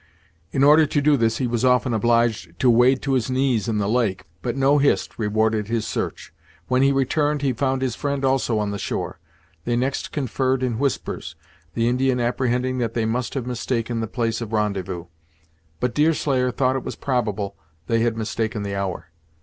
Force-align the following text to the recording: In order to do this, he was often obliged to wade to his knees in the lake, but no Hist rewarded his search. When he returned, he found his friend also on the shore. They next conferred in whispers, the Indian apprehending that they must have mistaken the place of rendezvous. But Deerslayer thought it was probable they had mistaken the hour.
In 0.51 0.63
order 0.63 0.87
to 0.87 0.99
do 0.99 1.15
this, 1.15 1.37
he 1.37 1.45
was 1.45 1.63
often 1.63 1.93
obliged 1.93 2.57
to 2.59 2.71
wade 2.71 3.03
to 3.03 3.13
his 3.13 3.29
knees 3.29 3.67
in 3.67 3.77
the 3.77 3.87
lake, 3.87 4.23
but 4.41 4.55
no 4.57 4.79
Hist 4.79 5.19
rewarded 5.19 5.67
his 5.67 5.85
search. 5.85 6.33
When 6.67 6.81
he 6.81 6.91
returned, 6.91 7.43
he 7.43 7.53
found 7.53 7.83
his 7.83 7.93
friend 7.95 8.25
also 8.25 8.57
on 8.57 8.71
the 8.71 8.79
shore. 8.79 9.19
They 9.63 9.75
next 9.75 10.11
conferred 10.11 10.63
in 10.63 10.79
whispers, 10.79 11.35
the 11.75 11.87
Indian 11.87 12.19
apprehending 12.19 12.79
that 12.79 12.95
they 12.95 13.05
must 13.05 13.35
have 13.35 13.45
mistaken 13.45 13.99
the 13.99 14.07
place 14.07 14.41
of 14.41 14.53
rendezvous. 14.53 15.05
But 15.79 15.93
Deerslayer 15.93 16.49
thought 16.49 16.75
it 16.75 16.83
was 16.83 16.95
probable 16.95 17.55
they 17.85 17.99
had 17.99 18.17
mistaken 18.17 18.63
the 18.63 18.73
hour. 18.73 19.11